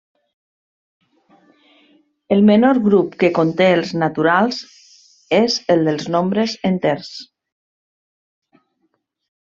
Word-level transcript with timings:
El 2.37 2.41
menor 2.47 2.79
grup 2.87 3.13
que 3.25 3.31
conté 3.37 3.69
els 3.75 3.93
naturals 4.07 4.65
és 5.43 5.61
el 5.77 5.87
dels 5.91 6.11
nombres 6.19 6.61
enters. 6.75 7.17